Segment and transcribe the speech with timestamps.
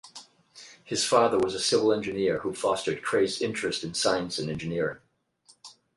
[0.83, 4.97] His father was a civil engineer who fostered Cray's interest in science and engineering.